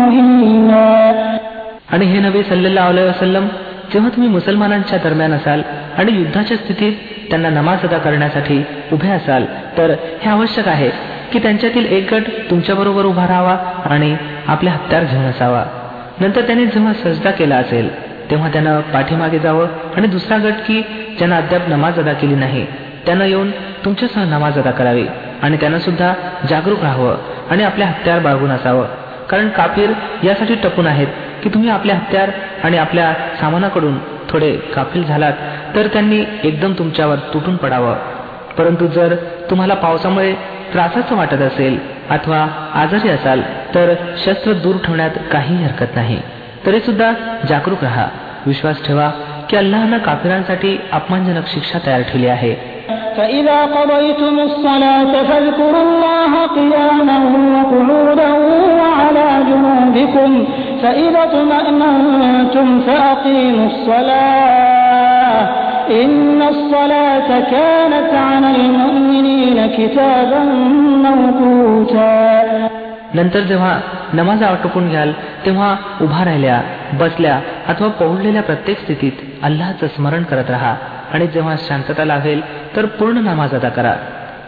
مهينا 0.00 0.86
आणि 1.92 2.06
हे 2.06 2.18
नबी 2.20 2.42
सल्लेला 2.42 2.84
वसलम 3.08 3.46
जेव्हा 3.92 4.08
तुम्ही 4.08 4.28
मुसलमानांच्या 4.30 4.98
दरम्यान 5.04 5.32
असाल 5.32 5.62
आणि 5.98 6.12
युद्धाच्या 6.12 6.56
स्थितीत 6.56 6.92
त्यांना 7.30 7.50
नमाज 7.50 7.84
अदा 7.84 7.98
करण्यासाठी 7.98 8.62
उभे 8.92 9.10
असाल 9.10 9.44
तर 9.76 9.94
हे 10.22 10.30
आवश्यक 10.30 10.68
आहे 10.68 10.90
की 11.32 11.38
त्यांच्यातील 11.38 11.86
एक 11.92 12.14
गट 12.14 12.28
तुमच्याबरोबर 12.50 13.04
उभा 13.04 13.26
राहावा 13.28 13.56
आणि 13.90 14.14
आपले 14.46 14.70
हत्यार 14.70 15.04
घेऊन 15.04 15.24
असावा 15.24 15.64
नंतर 16.19 16.41
त्यांनी 16.41 16.65
जेव्हा 16.65 16.93
सजदा 16.93 17.31
केला 17.31 17.55
असेल 17.55 17.89
तेव्हा 18.29 18.49
त्यानं 18.49 18.81
पाठीमागे 18.81 19.39
जावं 19.39 19.67
आणि 19.97 20.07
दुसरा 20.07 20.37
गट 20.37 20.53
की 20.67 20.81
ज्यानं 21.17 21.35
अद्याप 21.35 21.69
नमाज 21.69 21.99
अदा 21.99 22.13
केली 22.13 22.35
नाही 22.35 22.65
त्यानं 23.05 23.25
येऊन 23.25 23.51
तुमच्यासह 23.85 24.23
नमाज 24.23 24.57
अदा 24.57 24.71
करावी 24.71 25.05
आणि 25.41 25.57
त्यानं 25.57 25.79
सुद्धा 25.79 26.13
जागरूक 26.49 26.81
राहावं 26.81 27.17
आणि 27.49 27.63
आपल्या 27.63 27.87
हत्यार 27.87 28.19
बाळगून 28.19 28.51
असावं. 28.51 28.85
कारण 29.29 29.49
कापीर 29.49 29.89
यासाठी 30.23 30.55
टपून 30.55 30.87
आहेत 30.87 31.07
की 31.43 31.49
तुम्ही 31.49 31.69
आपल्या 31.69 31.95
हत्यार 31.95 32.29
आणि 32.63 32.77
आपल्या 32.77 33.13
सामानाकडून 33.41 33.97
थोडे 34.29 34.51
काफील 34.55 35.03
झालात 35.03 35.33
तर 35.75 35.87
त्यांनी 35.87 36.23
एकदम 36.43 36.73
तुमच्यावर 36.73 37.15
तुटून 37.15 37.55
पडावं. 37.55 37.95
परंतु 38.57 38.87
जर 38.87 39.15
तुम्हाला 39.49 39.73
पावसामुळे 39.73 40.33
त्रासाचं 40.73 41.15
वाटत 41.15 41.41
असेल 41.41 41.79
अथवा 42.10 42.40
आजारी 42.82 43.08
असाल 43.08 43.40
तर 43.74 43.94
शस्त्र 44.24 44.52
दूर 44.64 44.76
ठेवण्यात 44.84 45.18
काही 45.32 45.56
हरकत 45.64 45.96
नाही 45.96 46.18
तरी 46.66 46.80
सुद्धा 46.80 47.12
जागरूक 47.48 47.82
राहा 47.84 48.06
विश्वास 48.46 48.86
ठेवा 48.86 49.08
की 49.50 49.56
अल्लाहनं 49.56 49.98
काफिरांसाठी 49.98 50.76
अपमानजनक 50.92 51.46
शिक्षा 51.54 51.78
तयार 51.86 52.02
ठेवली 52.12 52.26
आहे 52.36 52.54
فإذا 53.16 53.58
قضيتم 53.76 54.34
الصلاة 54.40 55.12
فاذكروا 55.28 55.82
الله 55.82 56.32
قياما 56.58 57.18
وقعودا 57.54 58.30
وعلى 58.80 59.28
جنوبكم 59.48 60.30
فإذا 60.82 61.22
اطمأننتم 61.22 62.66
فأقيموا 62.80 63.66
الصلاة 63.66 64.79
إن 66.02 66.42
الصلاة 66.42 67.28
كانت 67.52 68.10
على 68.28 68.50
المؤمنين 68.56 69.58
كتابا 69.76 70.42
موقوتا 71.04 72.14
नंतर 73.14 73.40
जेव्हा 73.40 73.74
नमाज 74.14 74.42
आटोपून 74.42 74.88
घ्याल 74.88 75.12
तेव्हा 75.46 75.76
उभा 76.00 76.24
राहिल्या 76.24 76.60
बसल्या 76.98 77.38
अथवा 77.68 77.88
पौडलेल्या 78.00 78.42
प्रत्येक 78.42 78.78
स्थितीत 78.78 79.22
अल्लाचं 79.42 79.86
स्मरण 79.86 80.22
करत 80.22 80.50
राहा 80.50 80.74
आणि 81.12 81.26
जेव्हा 81.26 81.54
शांतता 81.58 82.04
लागेल 82.04 82.40
तर 82.76 82.86
पूर्ण 82.98 83.24
नमाज 83.24 83.54
अदा 83.54 83.68
करा 83.68 83.94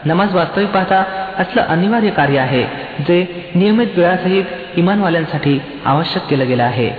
नमाज 0.06 0.34
वास्तविक 0.34 0.68
पाहता 0.68 1.02
असलं 1.38 1.62
अनिवार्य 1.68 2.10
कार्य 2.10 2.38
आहे 2.38 2.62
जे 3.08 3.24
नियमित 3.54 3.98
वेळासहित 3.98 4.78
इमानवाल्यांसाठी 4.78 5.58
आवश्यक 5.84 6.26
केलं 6.30 6.48
गेलं 6.48 6.62
आहे 6.62 6.90